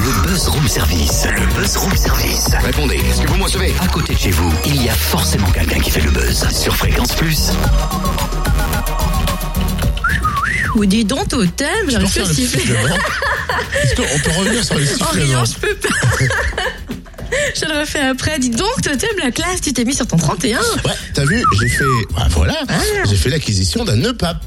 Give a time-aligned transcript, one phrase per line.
[0.00, 1.24] Le Buzz Room Service.
[1.24, 2.46] Le Buzz Room Service.
[2.64, 3.72] Répondez, est-ce que vous me recevez?
[3.80, 6.46] À côté de chez vous, il y a forcément quelqu'un qui fait le buzz.
[6.50, 7.50] Sur Fréquence Plus.
[10.74, 12.74] Ou dis donc, totem, j'arrive plus à siffler.
[13.82, 15.88] Est-ce qu'on peut revenir sur le En sifflement riant, je peux pas.
[17.56, 18.38] Je le refais après.
[18.38, 20.58] Dis donc, totem, la classe, tu t'es mis sur ton 31.
[20.58, 20.64] Ouais,
[21.14, 21.84] t'as vu, j'ai fait,
[22.16, 22.74] ah, voilà, Ah.
[23.08, 24.42] j'ai fait l'acquisition d'un nœud pape.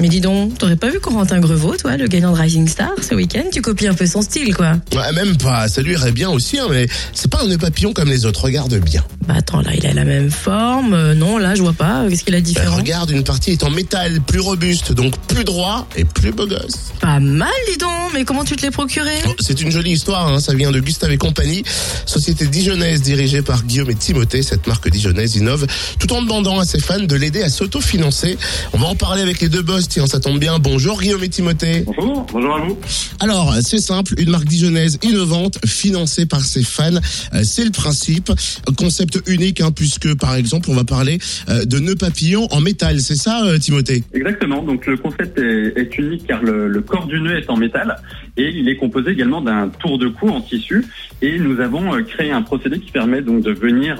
[0.00, 3.14] Mais dis donc, t'aurais pas vu Corentin Grevaux, toi, le gagnant de Rising Star, ce
[3.14, 3.44] week-end?
[3.52, 4.72] Tu copies un peu son style, quoi.
[4.92, 7.92] Ouais, même pas, ça lui irait bien aussi, hein, mais c'est pas un nœud papillon
[7.92, 9.04] comme les autres, regarde bien.
[9.28, 10.94] Bah attends, là, il a la même forme.
[10.94, 12.04] Euh, non, là, je vois pas.
[12.08, 12.76] Qu'est-ce qu'il a de Ben, différent?
[12.76, 16.92] regarde, une partie est en métal, plus robuste, donc plus droit et plus beau gosse.
[17.00, 17.90] Pas mal, dis donc.
[18.12, 19.12] Mais comment tu te l'es procuré?
[19.24, 21.62] Bon, C'est une jolie histoire, hein, ça vient de Gustave et compagnie,
[22.04, 24.42] société dijonnaise dirigée par Guillaume et Timothée.
[24.42, 25.66] Cette marque dijonnaise innove
[25.98, 28.36] tout en demandant à ses fans de l'aider à s'autofinancer.
[28.72, 30.58] On va en parler avec les deux boss, tiens, ça tombe bien.
[30.58, 31.84] Bonjour Guillaume et Timothée.
[31.86, 32.78] Bonjour, bonjour à vous.
[33.20, 36.94] Alors, c'est simple, une marque dijonnaise innovante, financée par ses fans.
[37.34, 38.32] Euh, C'est le principe.
[38.76, 43.00] Concept unique, hein, puisque par exemple, on va parler euh, de nœuds papillons en métal.
[43.00, 44.04] C'est ça, euh, Timothée?
[44.12, 47.56] Exactement, donc le concept est, est unique car le, le corps du nœud est en
[47.56, 47.96] métal
[48.36, 50.84] et il est composé également d'un tour de cou en tissu
[51.22, 53.96] et nous avons créé un procédé qui permet donc de venir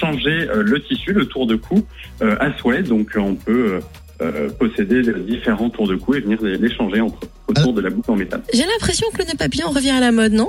[0.00, 1.84] changer le tissu, le tour de cou
[2.20, 3.80] à souhait, donc on peut
[4.22, 7.90] euh, posséder différents tours de cou et venir les, les changer entre, autour de la
[7.90, 8.42] boucle en métal.
[8.52, 10.48] J'ai l'impression que le nœud papillon revient à la mode, non?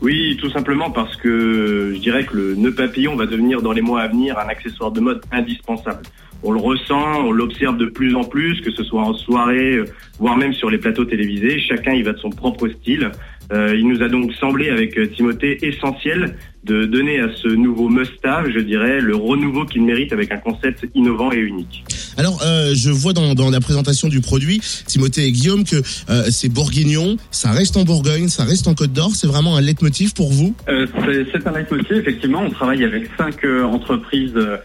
[0.00, 3.82] Oui, tout simplement parce que je dirais que le nœud papillon va devenir dans les
[3.82, 6.02] mois à venir un accessoire de mode indispensable.
[6.42, 9.84] On le ressent, on l'observe de plus en plus, que ce soit en soirée, euh,
[10.18, 11.60] voire même sur les plateaux télévisés.
[11.60, 13.12] Chacun y va de son propre style.
[13.52, 18.50] Euh, il nous a donc semblé avec Timothée essentiel de donner à ce nouveau must-have,
[18.50, 21.84] je dirais, le renouveau qu'il mérite avec un concept innovant et unique.
[22.16, 25.76] Alors, euh, je vois dans, dans la présentation du produit, Timothée et Guillaume, que
[26.10, 29.12] euh, c'est bourguignon, ça reste en Bourgogne, ça reste en Côte d'Or.
[29.14, 30.54] C'est vraiment un leitmotiv pour vous?
[30.68, 30.86] Euh,
[31.32, 32.42] c'est- un leitmotiv, effectivement.
[32.42, 34.58] On travaille avec cinq euh, entreprises euh,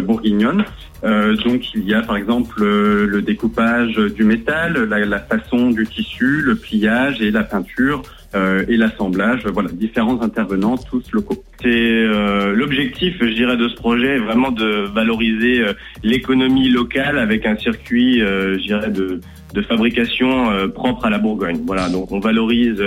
[0.00, 0.64] bourguignonnes.
[1.04, 5.86] Euh, donc, il y a par exemple le découpage du métal, la, la façon du
[5.86, 8.02] tissu, le pliage et la peinture
[8.34, 9.46] euh, et l'assemblage.
[9.46, 11.42] Voilà, différents intervenants, tous locaux.
[11.60, 15.72] C'est euh, l'objectif, je dirais, de ce projet, est vraiment de valoriser euh,
[16.02, 19.20] l'économie locale avec un circuit, euh, je dirais, de,
[19.54, 21.60] de fabrication euh, propre à la Bourgogne.
[21.66, 22.82] Voilà, donc on valorise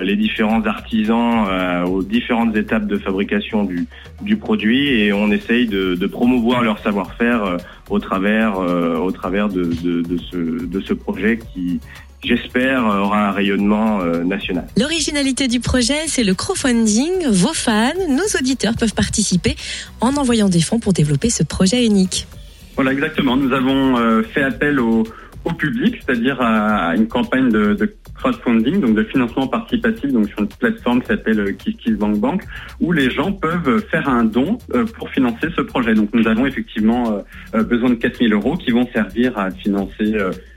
[0.00, 1.46] les différents artisans
[1.86, 3.86] aux différentes étapes de fabrication du,
[4.20, 7.56] du produit et on essaye de, de promouvoir leur savoir-faire
[7.88, 11.80] au travers, au travers de, de, de, ce, de ce projet qui,
[12.24, 14.66] j'espère, aura un rayonnement euh, national.
[14.76, 17.28] L'originalité du projet, c'est le crowdfunding.
[17.28, 19.56] Vos fans, nos auditeurs peuvent participer
[20.00, 22.26] en envoyant des fonds pour développer ce projet unique.
[22.74, 23.36] Voilà, exactement.
[23.36, 25.04] Nous avons euh, fait appel au,
[25.46, 30.48] au public, c'est-à-dire à, une campagne de, crowdfunding, donc de financement participatif, donc sur une
[30.48, 32.42] plateforme qui s'appelle euh, KissKissBankBank,
[32.80, 35.94] où les gens peuvent faire un don euh, pour financer ce projet.
[35.94, 37.22] Donc nous avons effectivement
[37.54, 40.16] euh, besoin de 4000 euros qui vont servir à financer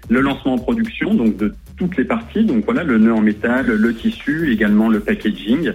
[0.09, 3.65] le lancement en production, donc de toutes les parties, donc voilà, le nœud en métal,
[3.67, 5.71] le tissu, également le packaging,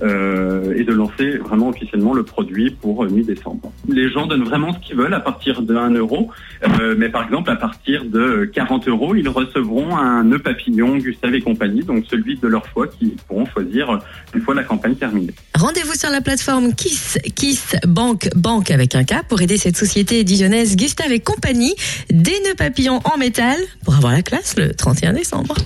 [0.00, 3.72] euh, et de lancer vraiment officiellement le produit pour euh, mi-décembre.
[3.88, 6.30] Les gens donnent vraiment ce qu'ils veulent à partir de 1 euro,
[6.62, 11.34] euh, mais par exemple à partir de 40 euros, ils recevront un nœud papillon Gustave
[11.34, 13.98] et compagnie, donc celui de leur choix qu'ils pourront choisir
[14.34, 15.34] une fois la campagne terminée.
[15.58, 20.22] Rendez-vous sur la plateforme Kiss, Kiss Bank, Bank avec un K pour aider cette société
[20.22, 21.74] dijonnaise Gustave et compagnie.
[22.10, 25.56] Des nœuds papillons en métal pour avoir la classe le 31 décembre.